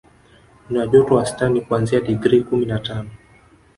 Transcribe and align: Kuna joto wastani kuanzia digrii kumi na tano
Kuna 0.67 0.87
joto 0.87 1.15
wastani 1.15 1.61
kuanzia 1.61 2.01
digrii 2.01 2.41
kumi 2.43 2.65
na 2.65 2.79
tano 2.79 3.09